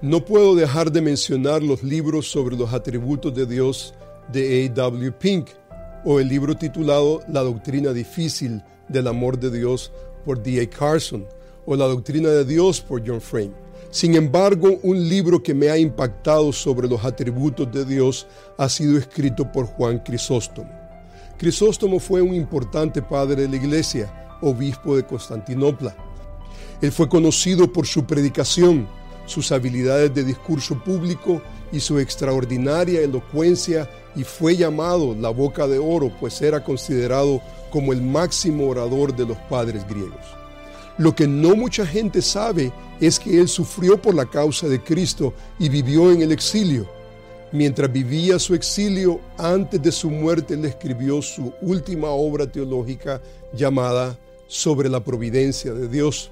[0.00, 3.94] No puedo dejar de mencionar los libros sobre los atributos de Dios
[4.32, 5.10] de A.W.
[5.10, 5.48] Pink
[6.04, 9.90] o el libro titulado La doctrina difícil del amor de Dios
[10.24, 10.70] por D.A.
[10.70, 11.26] Carson
[11.66, 13.50] o La doctrina de Dios por John Frame.
[13.90, 18.98] Sin embargo, un libro que me ha impactado sobre los atributos de Dios ha sido
[18.98, 20.70] escrito por Juan Crisóstomo.
[21.38, 25.96] Crisóstomo fue un importante padre de la iglesia, obispo de Constantinopla.
[26.80, 28.86] Él fue conocido por su predicación,
[29.28, 35.78] sus habilidades de discurso público y su extraordinaria elocuencia y fue llamado la boca de
[35.78, 40.24] oro, pues era considerado como el máximo orador de los padres griegos.
[40.96, 45.34] Lo que no mucha gente sabe es que él sufrió por la causa de Cristo
[45.58, 46.88] y vivió en el exilio.
[47.52, 54.18] Mientras vivía su exilio, antes de su muerte, le escribió su última obra teológica llamada
[54.48, 56.30] Sobre la providencia de Dios.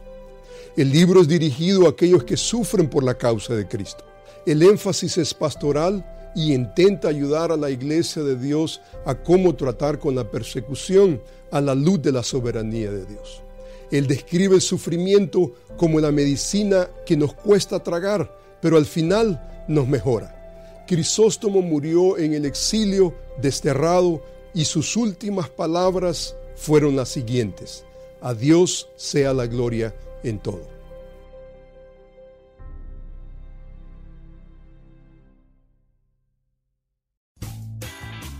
[0.77, 4.05] El libro es dirigido a aquellos que sufren por la causa de Cristo.
[4.45, 6.05] El énfasis es pastoral
[6.35, 11.61] y intenta ayudar a la iglesia de Dios a cómo tratar con la persecución a
[11.61, 13.43] la luz de la soberanía de Dios.
[13.91, 19.89] Él describe el sufrimiento como la medicina que nos cuesta tragar, pero al final nos
[19.89, 20.85] mejora.
[20.87, 24.23] Crisóstomo murió en el exilio, desterrado,
[24.55, 27.85] y sus últimas palabras fueron las siguientes.
[28.21, 29.95] A Dios sea la gloria
[30.27, 30.67] en todo.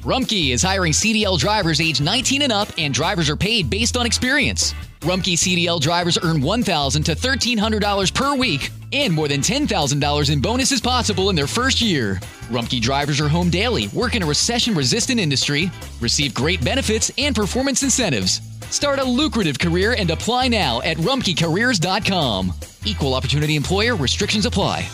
[0.03, 4.07] Rumkey is hiring CDL drivers age 19 and up, and drivers are paid based on
[4.07, 4.73] experience.
[5.01, 10.81] Rumkey CDL drivers earn 1,000 to $1,300 per week and more than $10,000 in bonuses
[10.81, 12.17] possible in their first year.
[12.49, 15.71] Rumkey drivers are home daily, work in a recession resistant industry,
[16.01, 18.41] receive great benefits and performance incentives.
[18.71, 22.53] Start a lucrative career and apply now at rumkeycareers.com.
[22.85, 24.89] Equal opportunity employer restrictions apply.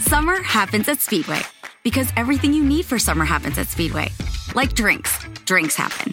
[0.00, 1.40] Summer happens at Speedway
[1.82, 4.08] because everything you need for summer happens at Speedway.
[4.54, 6.12] Like drinks, drinks happen.